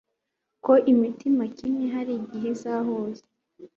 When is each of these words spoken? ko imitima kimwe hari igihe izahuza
ko 0.65 0.73
imitima 0.91 1.43
kimwe 1.57 1.85
hari 1.95 2.11
igihe 2.21 2.47
izahuza 2.55 3.23